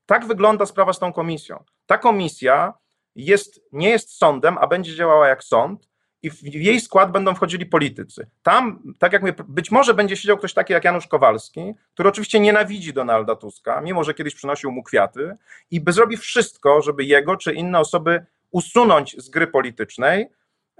Tak 0.05 0.25
wygląda 0.25 0.65
sprawa 0.65 0.93
z 0.93 1.00
tą 1.00 1.13
komisją. 1.13 1.63
Ta 1.86 1.98
komisja 1.98 2.74
jest, 3.15 3.62
nie 3.71 3.89
jest 3.89 4.17
sądem, 4.17 4.57
a 4.57 4.67
będzie 4.67 4.95
działała 4.95 5.27
jak 5.27 5.43
sąd, 5.43 5.88
i 6.22 6.30
w 6.30 6.44
jej 6.44 6.82
skład 6.82 7.12
będą 7.12 7.36
wchodzili 7.36 7.66
politycy. 7.66 8.30
Tam, 8.44 8.94
tak 9.00 9.14
jak 9.14 9.22
mówię, 9.22 9.34
być 9.48 9.72
może 9.72 9.94
będzie 9.94 10.18
siedział 10.18 10.38
ktoś 10.38 10.54
taki 10.54 10.74
jak 10.74 10.84
Janusz 10.84 11.08
Kowalski, 11.08 11.74
który 11.94 12.10
oczywiście 12.10 12.40
nienawidzi 12.40 12.94
Donalda 12.94 13.36
Tuska, 13.36 13.82
mimo 13.82 14.04
że 14.04 14.14
kiedyś 14.14 14.36
przynosił 14.36 14.72
mu 14.72 14.84
kwiaty 14.84 15.38
i 15.72 15.82
by 15.82 15.92
zrobi 15.92 16.18
wszystko, 16.18 16.82
żeby 16.82 17.04
jego 17.04 17.38
czy 17.38 17.54
inne 17.54 17.80
osoby 17.80 18.26
usunąć 18.52 19.16
z 19.18 19.30
gry 19.30 19.48
politycznej, 19.48 20.28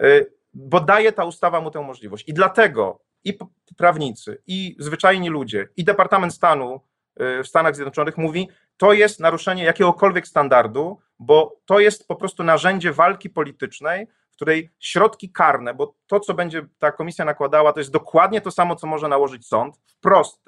y, 0.02 0.34
bo 0.54 0.80
daje 0.80 1.12
ta 1.12 1.24
ustawa 1.24 1.62
mu 1.62 1.72
tę 1.72 1.82
możliwość. 1.82 2.30
I 2.30 2.34
dlatego 2.34 3.00
i 3.24 3.38
prawnicy, 3.78 4.42
i 4.48 4.76
zwyczajni 4.80 5.30
ludzie, 5.30 5.68
i 5.78 5.84
Departament 5.84 6.34
Stanu 6.34 6.82
y, 7.22 7.44
w 7.44 7.48
Stanach 7.48 7.76
Zjednoczonych 7.76 8.18
mówi, 8.18 8.50
to 8.78 8.94
jest 8.94 9.20
naruszenie 9.20 9.64
jakiegokolwiek 9.64 10.28
standardu, 10.28 11.00
bo 11.20 11.60
to 11.66 11.80
jest 11.80 12.08
po 12.08 12.16
prostu 12.16 12.44
narzędzie 12.44 12.94
walki 12.94 13.30
politycznej, 13.30 14.08
której 14.40 14.70
środki 14.80 15.32
karne, 15.32 15.74
bo 15.74 15.94
to, 16.08 16.20
co 16.20 16.34
będzie 16.34 16.66
ta 16.78 16.92
komisja 16.92 17.26
nakładała, 17.26 17.74
to 17.74 17.80
jest 17.80 17.92
dokładnie 17.92 18.42
to 18.42 18.52
samo, 18.52 18.76
co 18.76 18.88
może 18.88 19.08
nałożyć 19.08 19.48
sąd. 19.48 19.80
Wprost, 19.98 20.42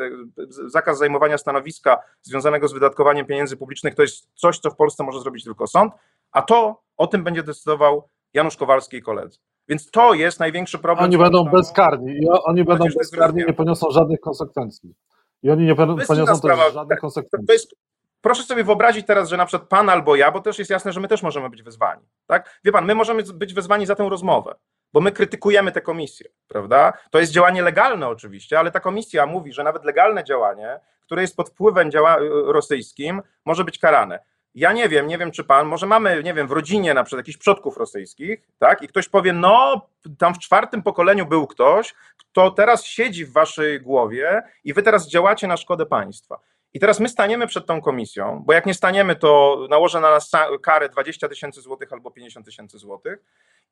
zakaz 0.68 0.98
zajmowania 0.98 1.38
stanowiska 1.38 2.04
związanego 2.22 2.68
z 2.68 2.74
wydatkowaniem 2.74 3.26
pieniędzy 3.26 3.58
publicznych 3.58 3.96
to 3.96 4.02
jest 4.02 4.30
coś, 4.36 4.60
co 4.60 4.72
w 4.72 4.76
Polsce 4.76 5.04
może 5.04 5.20
zrobić 5.20 5.44
tylko 5.44 5.68
sąd, 5.68 5.94
a 6.32 6.42
to 6.42 6.82
o 6.98 7.08
tym 7.08 7.24
będzie 7.24 7.44
decydował 7.44 8.10
Janusz 8.34 8.58
Kowalski 8.58 8.98
i 8.98 9.02
koledzy. 9.02 9.40
Więc 9.68 9.92
to 9.92 10.14
jest 10.14 10.40
największy 10.40 10.80
problem. 10.80 11.06
Oni 11.06 11.18
będą 11.18 11.44
bezkarni 11.44 12.12
i 12.12 12.28
oni 12.30 12.64
będą 12.64 12.86
bezkarni, 12.98 13.44
nie 13.48 13.54
poniosą 13.54 13.92
żadnych 13.92 14.20
konsekwencji. 14.20 14.96
I 15.44 15.50
oni 15.50 15.66
nie 15.66 15.76
poniosą 15.76 16.26
też 16.48 16.74
żadnych 16.74 17.00
konsekwencji. 17.00 17.48
To 17.48 17.54
jest, 17.54 17.76
proszę 18.22 18.44
sobie 18.44 18.64
wyobrazić 18.64 19.08
teraz, 19.08 19.30
że 19.30 19.38
na 19.38 19.46
przykład 19.46 19.70
pan 19.70 19.90
albo 19.90 20.16
ja, 20.16 20.32
bo 20.32 20.42
też 20.42 20.60
jest 20.60 20.72
jasne, 20.72 20.94
że 20.94 21.00
my 21.00 21.08
też 21.08 21.24
możemy 21.24 21.50
być 21.50 21.64
wezwani. 21.64 22.02
Tak? 22.28 22.60
Wie 22.64 22.72
pan, 22.72 22.86
my 22.86 22.96
możemy 22.96 23.24
być 23.24 23.54
wezwani 23.54 23.86
za 23.86 23.96
tę 23.96 24.10
rozmowę, 24.10 24.56
bo 24.94 25.02
my 25.02 25.12
krytykujemy 25.12 25.72
tę 25.72 25.82
komisję, 25.82 26.30
prawda? 26.48 26.94
To 27.12 27.20
jest 27.20 27.32
działanie 27.32 27.62
legalne 27.62 28.08
oczywiście, 28.08 28.60
ale 28.60 28.72
ta 28.72 28.80
komisja 28.80 29.26
mówi, 29.26 29.54
że 29.54 29.64
nawet 29.64 29.86
legalne 29.86 30.24
działanie, 30.24 30.80
które 31.06 31.22
jest 31.22 31.36
pod 31.36 31.50
wpływem 31.50 31.92
działa 31.92 32.18
rosyjskim, 32.46 33.22
może 33.46 33.64
być 33.64 33.80
karane. 33.80 34.20
Ja 34.56 34.74
nie 34.74 34.90
wiem, 34.90 35.08
nie 35.08 35.18
wiem 35.18 35.32
czy 35.32 35.44
pan, 35.44 35.68
może 35.68 35.86
mamy, 35.86 36.24
nie 36.24 36.34
wiem, 36.34 36.48
w 36.48 36.52
rodzinie 36.52 36.94
na 36.94 37.04
przykład 37.04 37.20
jakichś 37.20 37.38
przodków 37.38 37.78
rosyjskich, 37.78 38.48
tak? 38.60 38.82
I 38.82 38.88
ktoś 38.88 39.10
powie, 39.10 39.34
no, 39.34 39.88
tam 40.18 40.36
w 40.36 40.40
czwartym 40.40 40.84
pokoleniu 40.84 41.26
był 41.26 41.48
ktoś, 41.48 41.94
kto 42.18 42.52
teraz 42.52 42.86
siedzi 42.86 43.26
w 43.26 43.32
waszej 43.32 43.82
głowie 43.82 44.42
i 44.64 44.74
wy 44.74 44.84
teraz 44.84 45.08
działacie 45.08 45.48
na 45.48 45.58
szkodę 45.58 45.86
państwa. 45.86 46.40
I 46.74 46.80
teraz 46.80 47.00
my 47.00 47.10
staniemy 47.10 47.48
przed 47.48 47.66
tą 47.66 47.82
komisją, 47.82 48.44
bo 48.46 48.54
jak 48.54 48.66
nie 48.66 48.74
staniemy, 48.74 49.16
to 49.16 49.60
nałożę 49.70 50.00
na 50.00 50.10
nas 50.10 50.32
karę 50.62 50.90
20 50.90 51.30
tysięcy 51.30 51.62
złotych 51.62 51.94
albo 51.94 52.12
50 52.12 52.46
tysięcy 52.46 52.78
złotych 52.78 53.20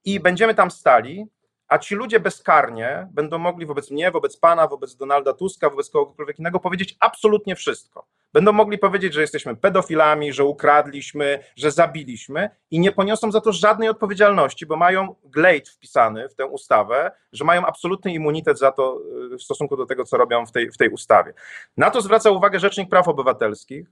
i 0.06 0.20
będziemy 0.20 0.56
tam 0.56 0.72
stali, 0.72 1.26
a 1.68 1.78
ci 1.78 1.96
ludzie 1.96 2.20
bezkarnie 2.20 3.08
będą 3.12 3.38
mogli 3.38 3.66
wobec 3.66 3.92
mnie, 3.92 4.12
wobec 4.12 4.38
pana, 4.38 4.68
wobec 4.68 4.96
Donalda 4.96 5.34
Tuska, 5.34 5.70
wobec 5.70 5.90
kogokolwiek 5.90 6.40
innego 6.40 6.60
powiedzieć 6.60 6.98
absolutnie 7.00 7.56
wszystko. 7.56 8.08
Będą 8.34 8.52
mogli 8.52 8.78
powiedzieć, 8.78 9.14
że 9.14 9.22
jesteśmy 9.22 9.56
pedofilami, 9.56 10.34
że 10.34 10.44
ukradliśmy, 10.44 11.44
że 11.56 11.72
zabiliśmy 11.72 12.50
i 12.72 12.80
nie 12.80 12.92
poniosą 12.92 13.32
za 13.32 13.42
to 13.42 13.54
żadnej 13.54 13.90
odpowiedzialności, 13.90 14.66
bo 14.66 14.76
mają 14.76 15.16
glejt 15.24 15.70
wpisany 15.70 16.30
w 16.30 16.36
tę 16.36 16.46
ustawę, 16.46 17.12
że 17.34 17.46
mają 17.46 17.66
absolutny 17.66 18.14
immunitet 18.14 18.60
za 18.60 18.72
to 18.72 19.02
y, 19.34 19.38
w 19.38 19.44
stosunku 19.44 19.78
do 19.78 19.86
tego, 19.86 20.06
co 20.06 20.18
robią 20.18 20.46
w 20.46 20.52
tej, 20.52 20.72
w 20.72 20.78
tej 20.78 20.90
ustawie. 20.90 21.34
Na 21.78 21.92
to 21.92 22.02
zwraca 22.02 22.32
uwagę 22.32 22.60
Rzecznik 22.60 22.90
Praw 22.90 23.08
Obywatelskich, 23.08 23.88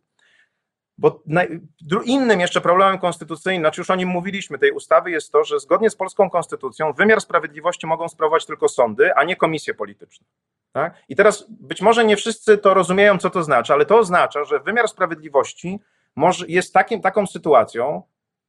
bo 0.97 1.23
innym 2.05 2.39
jeszcze 2.39 2.61
problemem 2.61 2.99
konstytucyjnym, 2.99 3.61
znaczy 3.61 3.81
już 3.81 3.89
o 3.89 3.95
nim 3.95 4.09
mówiliśmy, 4.09 4.59
tej 4.59 4.71
ustawy 4.71 5.11
jest 5.11 5.31
to, 5.31 5.43
że 5.43 5.59
zgodnie 5.59 5.89
z 5.89 5.95
polską 5.95 6.29
konstytucją 6.29 6.93
wymiar 6.93 7.21
sprawiedliwości 7.21 7.87
mogą 7.87 8.09
sprawować 8.09 8.45
tylko 8.45 8.69
sądy, 8.69 9.13
a 9.13 9.23
nie 9.23 9.35
komisje 9.35 9.73
polityczne. 9.73 10.27
Tak? 10.71 10.93
I 11.09 11.15
teraz 11.15 11.45
być 11.49 11.81
może 11.81 12.05
nie 12.05 12.17
wszyscy 12.17 12.57
to 12.57 12.73
rozumieją, 12.73 13.17
co 13.17 13.29
to 13.29 13.43
znaczy, 13.43 13.73
ale 13.73 13.85
to 13.85 13.97
oznacza, 13.97 14.43
że 14.45 14.59
wymiar 14.59 14.87
sprawiedliwości 14.87 15.79
może, 16.15 16.45
jest 16.47 16.73
takim, 16.73 17.01
taką 17.01 17.27
sytuacją 17.27 18.03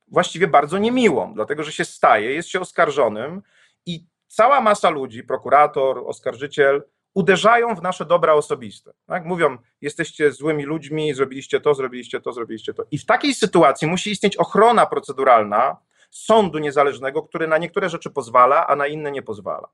właściwie 0.08 0.46
bardzo 0.46 0.78
niemiłą, 0.78 1.34
dlatego 1.34 1.62
że 1.62 1.72
się 1.72 1.84
staje, 1.84 2.34
jest 2.34 2.48
się 2.48 2.60
oskarżonym 2.60 3.42
i 3.86 4.04
cała 4.26 4.60
masa 4.60 4.90
ludzi, 4.90 5.22
prokurator, 5.22 6.02
oskarżyciel, 6.06 6.82
uderzają 7.14 7.74
w 7.74 7.82
nasze 7.82 8.04
dobra 8.04 8.32
osobiste. 8.32 8.92
Tak? 9.06 9.24
Mówią, 9.24 9.58
jesteście 9.80 10.32
złymi 10.32 10.64
ludźmi, 10.64 11.14
zrobiliście 11.14 11.60
to, 11.60 11.74
zrobiliście 11.74 12.20
to, 12.20 12.32
zrobiliście 12.32 12.74
to. 12.74 12.84
I 12.90 12.98
w 12.98 13.06
takiej 13.06 13.34
sytuacji 13.34 13.88
musi 13.88 14.10
istnieć 14.10 14.36
ochrona 14.36 14.86
proceduralna 14.86 15.76
sądu 16.10 16.58
niezależnego, 16.58 17.22
który 17.22 17.48
na 17.48 17.58
niektóre 17.58 17.88
rzeczy 17.88 18.10
pozwala, 18.10 18.66
a 18.66 18.76
na 18.76 18.86
inne 18.86 19.12
nie 19.12 19.22
pozwala. 19.22 19.68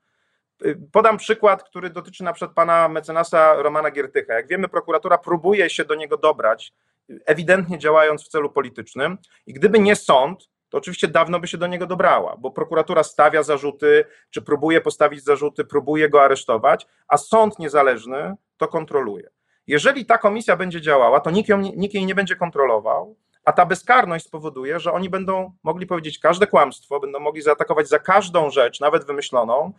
Y, 0.65 0.81
podam 0.93 1.17
przykład, 1.17 1.63
który 1.63 1.91
dotyczy 1.91 2.25
na 2.25 2.33
przykład 2.33 2.55
pana 2.55 2.89
mecenasa 2.89 3.55
Romana 3.55 3.91
Giertycha. 3.91 4.35
Jak 4.35 4.49
wiemy, 4.49 4.69
prokuratura 4.69 5.19
próbuje 5.19 5.71
się 5.71 5.85
do 5.85 5.95
niego 5.95 6.17
dobrać, 6.17 6.73
ewidentnie 7.27 7.79
działając 7.79 8.25
w 8.25 8.29
celu 8.29 8.51
politycznym, 8.51 9.19
i 9.47 9.53
gdyby 9.53 9.79
nie 9.79 9.97
sąd, 9.97 10.49
to 10.75 10.79
oczywiście 10.79 11.09
dawno 11.09 11.41
by 11.41 11.49
się 11.49 11.59
do 11.59 11.67
niego 11.67 11.87
dobrała, 11.87 12.37
bo 12.37 12.51
prokuratura 12.51 13.03
stawia 13.03 13.43
zarzuty, 13.43 14.05
czy 14.31 14.43
próbuje 14.43 14.81
postawić 14.81 15.25
zarzuty, 15.25 15.65
próbuje 15.65 16.09
go 16.09 16.23
aresztować, 16.23 16.87
a 17.09 17.17
sąd 17.17 17.59
niezależny 17.59 18.35
to 18.57 18.69
kontroluje. 18.69 19.31
Jeżeli 19.67 20.07
ta 20.07 20.19
komisja 20.19 20.57
będzie 20.57 20.81
działała, 20.81 21.21
to 21.21 21.31
nikt, 21.31 21.49
ją, 21.49 21.61
nikt 21.61 21.95
jej 21.95 22.07
nie 22.07 22.15
będzie 22.15 22.37
kontrolował, 22.37 23.17
a 23.45 23.53
ta 23.53 23.67
bezkarność 23.67 24.25
spowoduje, 24.27 24.81
że 24.81 24.93
oni 24.93 25.11
będą 25.11 25.53
mogli 25.63 25.87
powiedzieć 25.87 26.19
każde 26.19 26.47
kłamstwo, 26.47 27.01
będą 27.01 27.21
mogli 27.21 27.43
zaatakować 27.43 27.89
za 27.89 27.99
każdą 27.99 28.51
rzecz, 28.51 28.81
nawet 28.81 29.07
wymyśloną, 29.07 29.73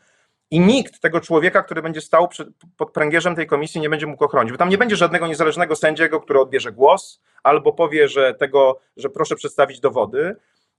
i 0.51 0.59
nikt 0.59 1.01
tego 1.01 1.21
człowieka, 1.21 1.63
który 1.63 1.81
będzie 1.81 2.01
stał 2.01 2.29
pod 2.77 2.91
pręgierzem 2.91 3.35
tej 3.35 3.47
komisji, 3.47 3.81
nie 3.81 3.89
będzie 3.89 4.07
mógł 4.07 4.25
ochronić, 4.25 4.51
bo 4.51 4.57
tam 4.57 4.69
nie 4.69 4.77
będzie 4.77 4.95
żadnego 4.95 5.27
niezależnego 5.27 5.75
sędziego, 5.75 6.21
który 6.21 6.39
odbierze 6.39 6.71
głos 6.71 7.21
albo 7.43 7.73
powie, 7.73 8.07
że 8.07 8.33
tego, 8.33 8.79
że 8.97 9.09
proszę 9.09 9.35
przedstawić 9.35 9.79
dowody. 9.79 10.35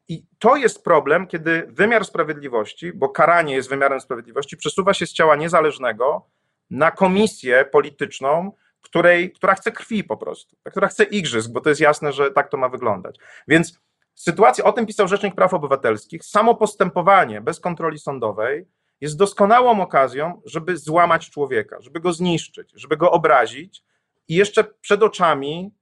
I 0.09 0.27
to 0.39 0.57
jest 0.57 0.85
problem, 0.85 1.27
kiedy 1.27 1.67
wymiar 1.69 2.05
sprawiedliwości, 2.05 2.93
bo 2.93 3.09
karanie 3.09 3.55
jest 3.55 3.69
wymiarem 3.69 4.01
sprawiedliwości, 4.01 4.57
przesuwa 4.57 4.95
się 4.95 5.07
z 5.07 5.13
ciała 5.13 5.37
niezależnego 5.37 6.27
na 6.71 6.91
komisję 6.91 7.65
polityczną, 7.65 8.53
której, 8.81 9.33
która 9.33 9.55
chce 9.55 9.73
krwi 9.73 10.05
po 10.05 10.17
prostu, 10.17 10.57
która 10.65 10.89
chce 10.89 11.05
igrzysk, 11.05 11.51
bo 11.51 11.61
to 11.61 11.69
jest 11.69 11.81
jasne, 11.81 12.13
że 12.13 12.31
tak 12.31 12.51
to 12.51 12.57
ma 12.57 12.69
wyglądać. 12.69 13.17
Więc 13.49 13.81
sytuacja, 14.15 14.65
o 14.65 14.73
tym 14.73 14.87
pisał 14.87 15.09
Rzecznik 15.09 15.35
Praw 15.35 15.55
Obywatelskich, 15.55 16.25
samo 16.25 16.55
postępowanie 16.55 17.41
bez 17.41 17.61
kontroli 17.61 17.99
sądowej 17.99 18.67
jest 19.01 19.17
doskonałą 19.17 19.81
okazją, 19.81 20.43
żeby 20.45 20.77
złamać 20.77 21.31
człowieka, 21.31 21.81
żeby 21.81 22.01
go 22.01 22.13
zniszczyć, 22.13 22.73
żeby 22.75 22.97
go 22.97 23.11
obrazić 23.11 23.85
i 24.29 24.35
jeszcze 24.35 24.65
przed 24.65 25.03
oczami 25.03 25.75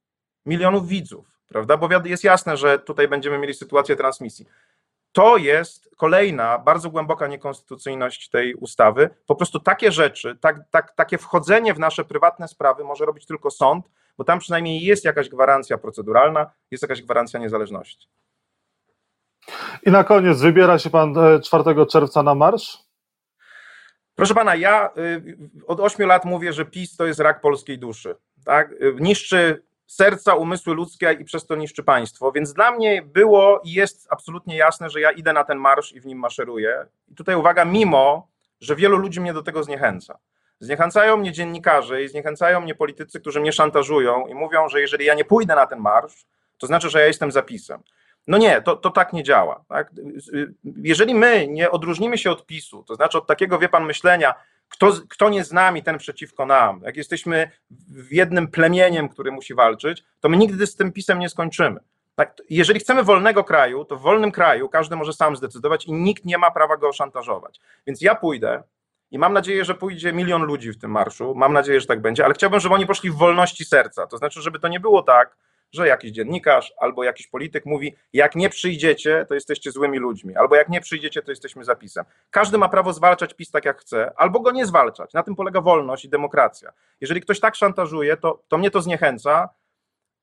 milionów 0.46 0.88
widzów, 0.88 1.33
prawda? 1.48 1.76
Bo 1.76 1.88
jest 2.04 2.24
jasne, 2.24 2.56
że 2.56 2.78
tutaj 2.78 3.08
będziemy 3.08 3.38
mieli 3.38 3.54
sytuację 3.54 3.96
transmisji. 3.96 4.46
To 5.12 5.36
jest 5.36 5.90
kolejna 5.96 6.58
bardzo 6.58 6.90
głęboka 6.90 7.26
niekonstytucyjność 7.26 8.30
tej 8.30 8.54
ustawy. 8.54 9.10
Po 9.26 9.36
prostu 9.36 9.60
takie 9.60 9.92
rzeczy, 9.92 10.38
tak, 10.40 10.60
tak, 10.70 10.94
takie 10.94 11.18
wchodzenie 11.18 11.74
w 11.74 11.78
nasze 11.78 12.04
prywatne 12.04 12.48
sprawy 12.48 12.84
może 12.84 13.04
robić 13.04 13.26
tylko 13.26 13.50
sąd, 13.50 13.86
bo 14.18 14.24
tam 14.24 14.38
przynajmniej 14.38 14.82
jest 14.82 15.04
jakaś 15.04 15.28
gwarancja 15.28 15.78
proceduralna, 15.78 16.50
jest 16.70 16.82
jakaś 16.82 17.02
gwarancja 17.02 17.40
niezależności. 17.40 18.08
I 19.82 19.90
na 19.90 20.04
koniec, 20.04 20.40
wybiera 20.40 20.78
się 20.78 20.90
pan 20.90 21.14
4 21.44 21.64
e, 21.70 21.86
czerwca 21.86 22.22
na 22.22 22.34
marsz? 22.34 22.78
Proszę 24.14 24.34
pana, 24.34 24.54
ja 24.54 24.90
y, 24.98 25.36
od 25.66 25.80
ośmiu 25.80 26.06
lat 26.06 26.24
mówię, 26.24 26.52
że 26.52 26.64
PiS 26.64 26.96
to 26.96 27.06
jest 27.06 27.20
rak 27.20 27.40
polskiej 27.40 27.78
duszy. 27.78 28.14
Tak? 28.44 28.72
Y, 28.72 28.96
niszczy 29.00 29.62
serca, 29.86 30.34
umysły 30.34 30.74
ludzkie 30.74 31.16
i 31.20 31.24
przez 31.24 31.46
to 31.46 31.56
niszczy 31.56 31.82
państwo. 31.82 32.32
Więc 32.32 32.52
dla 32.52 32.70
mnie 32.70 33.02
było 33.02 33.60
i 33.64 33.72
jest 33.72 34.06
absolutnie 34.10 34.56
jasne, 34.56 34.90
że 34.90 35.00
ja 35.00 35.10
idę 35.10 35.32
na 35.32 35.44
ten 35.44 35.58
marsz 35.58 35.92
i 35.92 36.00
w 36.00 36.06
nim 36.06 36.18
maszeruję. 36.18 36.86
I 37.08 37.14
tutaj 37.14 37.36
uwaga, 37.36 37.64
mimo, 37.64 38.28
że 38.60 38.76
wielu 38.76 38.96
ludzi 38.96 39.20
mnie 39.20 39.32
do 39.32 39.42
tego 39.42 39.64
zniechęca. 39.64 40.18
Zniechęcają 40.60 41.16
mnie 41.16 41.32
dziennikarze 41.32 42.02
i 42.02 42.08
zniechęcają 42.08 42.60
mnie 42.60 42.74
politycy, 42.74 43.20
którzy 43.20 43.40
mnie 43.40 43.52
szantażują 43.52 44.26
i 44.26 44.34
mówią, 44.34 44.68
że 44.68 44.80
jeżeli 44.80 45.04
ja 45.04 45.14
nie 45.14 45.24
pójdę 45.24 45.54
na 45.54 45.66
ten 45.66 45.78
marsz, 45.78 46.26
to 46.58 46.66
znaczy, 46.66 46.90
że 46.90 47.00
ja 47.00 47.06
jestem 47.06 47.32
zapisem. 47.32 47.80
No 48.26 48.38
nie, 48.38 48.62
to, 48.62 48.76
to 48.76 48.90
tak 48.90 49.12
nie 49.12 49.22
działa. 49.22 49.64
Tak? 49.68 49.90
Jeżeli 50.64 51.14
my 51.14 51.48
nie 51.48 51.70
odróżnimy 51.70 52.18
się 52.18 52.30
od 52.30 52.46
PiSu, 52.46 52.82
to 52.82 52.94
znaczy 52.94 53.18
od 53.18 53.26
takiego, 53.26 53.58
wie 53.58 53.68
pan, 53.68 53.84
myślenia, 53.84 54.34
kto, 54.68 54.92
kto 55.08 55.28
nie 55.28 55.44
z 55.44 55.52
nami, 55.52 55.82
ten 55.82 55.98
przeciwko 55.98 56.46
nam, 56.46 56.80
jak 56.84 56.96
jesteśmy 56.96 57.50
jednym 58.10 58.48
plemieniem, 58.48 59.08
który 59.08 59.32
musi 59.32 59.54
walczyć, 59.54 60.04
to 60.20 60.28
my 60.28 60.36
nigdy 60.36 60.66
z 60.66 60.76
tym 60.76 60.92
PiSem 60.92 61.18
nie 61.18 61.28
skończymy. 61.28 61.80
Tak? 62.14 62.36
Jeżeli 62.50 62.80
chcemy 62.80 63.02
wolnego 63.02 63.44
kraju, 63.44 63.84
to 63.84 63.96
w 63.96 64.00
wolnym 64.00 64.32
kraju 64.32 64.68
każdy 64.68 64.96
może 64.96 65.12
sam 65.12 65.36
zdecydować 65.36 65.84
i 65.84 65.92
nikt 65.92 66.24
nie 66.24 66.38
ma 66.38 66.50
prawa 66.50 66.76
go 66.76 66.92
szantażować. 66.92 67.60
Więc 67.86 68.00
ja 68.00 68.14
pójdę 68.14 68.62
i 69.10 69.18
mam 69.18 69.32
nadzieję, 69.32 69.64
że 69.64 69.74
pójdzie 69.74 70.12
milion 70.12 70.42
ludzi 70.42 70.72
w 70.72 70.78
tym 70.78 70.90
marszu. 70.90 71.34
Mam 71.34 71.52
nadzieję, 71.52 71.80
że 71.80 71.86
tak 71.86 72.00
będzie, 72.00 72.24
ale 72.24 72.34
chciałbym, 72.34 72.60
żeby 72.60 72.74
oni 72.74 72.86
poszli 72.86 73.10
w 73.10 73.14
wolności 73.14 73.64
serca. 73.64 74.06
To 74.06 74.18
znaczy, 74.18 74.42
żeby 74.42 74.58
to 74.58 74.68
nie 74.68 74.80
było 74.80 75.02
tak, 75.02 75.36
że 75.74 75.88
jakiś 75.88 76.10
dziennikarz 76.10 76.72
albo 76.78 77.04
jakiś 77.04 77.26
polityk 77.26 77.66
mówi, 77.66 77.96
jak 78.12 78.34
nie 78.34 78.48
przyjdziecie, 78.48 79.26
to 79.28 79.34
jesteście 79.34 79.70
złymi 79.70 79.98
ludźmi, 79.98 80.36
albo 80.36 80.56
jak 80.56 80.68
nie 80.68 80.80
przyjdziecie, 80.80 81.22
to 81.22 81.32
jesteśmy 81.32 81.64
zapisem. 81.64 82.04
Każdy 82.30 82.58
ma 82.58 82.68
prawo 82.68 82.92
zwalczać 82.92 83.34
PiS 83.34 83.50
tak 83.50 83.64
jak 83.64 83.80
chce, 83.80 84.12
albo 84.16 84.40
go 84.40 84.50
nie 84.50 84.66
zwalczać. 84.66 85.12
Na 85.12 85.22
tym 85.22 85.36
polega 85.36 85.60
wolność 85.60 86.04
i 86.04 86.08
demokracja. 86.08 86.72
Jeżeli 87.00 87.20
ktoś 87.20 87.40
tak 87.40 87.54
szantażuje, 87.54 88.16
to, 88.16 88.42
to 88.48 88.58
mnie 88.58 88.70
to 88.70 88.82
zniechęca, 88.82 89.48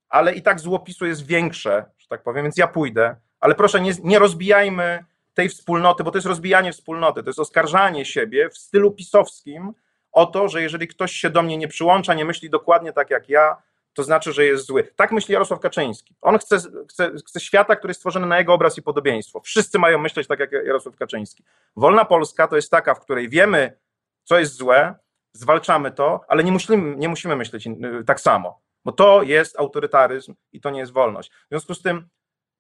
ale 0.10 0.34
i 0.34 0.42
tak 0.42 0.60
zło 0.60 0.80
PiSu 0.80 1.06
jest 1.06 1.26
większe, 1.26 1.86
że 1.98 2.08
tak 2.08 2.24
powiem, 2.24 2.44
więc 2.44 2.58
ja 2.58 2.68
pójdę, 2.68 3.16
ale 3.40 3.56
proszę 3.56 3.82
nie, 3.82 3.92
nie 4.04 4.20
rozbijajmy 4.20 5.06
tej 5.34 5.50
wspólnoty, 5.50 6.04
bo 6.04 6.12
to 6.12 6.18
jest 6.18 6.28
rozbijanie 6.28 6.72
wspólnoty, 6.72 7.24
to 7.24 7.30
jest 7.30 7.40
oskarżanie 7.40 8.06
siebie 8.06 8.50
w 8.50 8.58
stylu 8.58 8.92
pisowskim 8.92 9.74
o 10.12 10.26
to, 10.26 10.50
że 10.50 10.62
jeżeli 10.62 10.88
ktoś 10.88 11.12
się 11.12 11.30
do 11.30 11.42
mnie 11.42 11.58
nie 11.58 11.68
przyłącza, 11.68 12.14
nie 12.14 12.26
myśli 12.26 12.50
dokładnie 12.50 12.94
tak 12.94 13.10
jak 13.10 13.30
ja, 13.30 13.62
to 13.94 14.04
znaczy, 14.04 14.34
że 14.34 14.46
jest 14.46 14.66
zły. 14.66 14.84
Tak 14.96 15.12
myśli 15.12 15.34
Jarosław 15.34 15.60
Kaczyński. 15.60 16.16
On 16.22 16.38
chce, 16.38 16.58
chce, 16.90 17.12
chce 17.28 17.40
świata, 17.40 17.76
który 17.76 17.92
jest 17.92 18.00
stworzony 18.00 18.28
na 18.28 18.38
jego 18.38 18.54
obraz 18.54 18.78
i 18.78 18.82
podobieństwo. 18.82 19.40
Wszyscy 19.40 19.80
mają 19.80 19.98
myśleć 19.98 20.28
tak 20.28 20.40
jak 20.40 20.52
Jarosław 20.52 20.96
Kaczyński. 20.96 21.44
Wolna 21.76 22.06
Polska 22.06 22.48
to 22.48 22.56
jest 22.56 22.72
taka, 22.72 22.96
w 22.96 23.00
której 23.00 23.30
wiemy, 23.30 23.78
co 24.24 24.40
jest 24.40 24.54
złe, 24.54 24.96
zwalczamy 25.34 25.92
to, 25.92 26.22
ale 26.28 26.44
nie 26.44 26.52
musimy, 26.52 26.96
nie 26.96 27.10
musimy 27.10 27.36
myśleć 27.36 27.68
tak 28.06 28.20
samo, 28.20 28.62
bo 28.86 28.92
to 28.92 29.24
jest 29.24 29.60
autorytaryzm 29.60 30.36
i 30.52 30.62
to 30.62 30.70
nie 30.70 30.80
jest 30.80 30.92
wolność. 30.92 31.32
W 31.32 31.50
związku 31.50 31.74
z 31.74 31.82
tym 31.82 32.10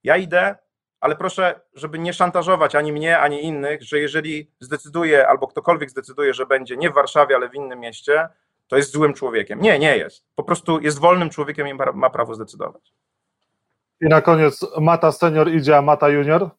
ja 0.03 0.17
idę, 0.17 0.55
ale 0.99 1.15
proszę, 1.15 1.61
żeby 1.73 1.99
nie 1.99 2.13
szantażować 2.13 2.75
ani 2.75 2.91
mnie, 2.91 3.19
ani 3.19 3.45
innych, 3.45 3.83
że 3.83 3.99
jeżeli 3.99 4.51
zdecyduje 4.59 5.27
albo 5.27 5.47
ktokolwiek 5.47 5.89
zdecyduje, 5.89 6.33
że 6.33 6.45
będzie 6.45 6.77
nie 6.77 6.89
w 6.89 6.93
Warszawie, 6.93 7.35
ale 7.35 7.49
w 7.49 7.55
innym 7.55 7.79
mieście, 7.79 8.29
to 8.71 8.77
jest 8.77 8.91
złym 8.91 9.13
człowiekiem. 9.13 9.61
Nie, 9.61 9.79
nie 9.79 9.97
jest. 9.97 10.25
Po 10.35 10.43
prostu 10.43 10.79
jest 10.79 10.99
wolnym 10.99 11.29
człowiekiem 11.29 11.67
i 11.67 11.73
ma 11.93 12.09
prawo 12.09 12.35
zdecydować. 12.35 12.93
I 14.01 14.05
na 14.05 14.21
koniec 14.21 14.65
Mata 14.79 15.11
senior 15.11 15.51
idzie, 15.51 15.77
a 15.77 15.81
Mata 15.81 16.09
junior? 16.09 16.49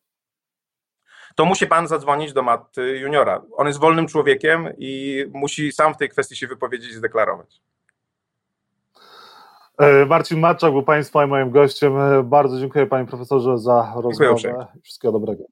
To 1.36 1.44
musi 1.44 1.66
pan 1.66 1.88
zadzwonić 1.88 2.32
do 2.32 2.42
Maty 2.42 2.98
juniora. 2.98 3.42
On 3.56 3.66
jest 3.66 3.80
wolnym 3.80 4.06
człowiekiem 4.06 4.68
i 4.78 5.24
musi 5.34 5.72
sam 5.72 5.94
w 5.94 5.96
tej 5.96 6.08
kwestii 6.08 6.36
się 6.36 6.46
wypowiedzieć 6.46 6.90
i 6.90 6.94
zdeklarować. 6.94 7.60
E, 9.78 10.06
Marcin 10.06 10.40
Matczak 10.40 10.72
był 10.72 10.82
Państwa 10.82 11.24
i 11.24 11.28
moim 11.28 11.50
gościem. 11.50 11.96
E, 11.96 12.22
bardzo 12.22 12.60
dziękuję 12.60 12.86
Panie 12.86 13.06
Profesorze 13.06 13.58
za 13.58 13.92
rozmowę. 13.96 14.66
Wszystkiego 14.82 15.12
dobrego. 15.12 15.44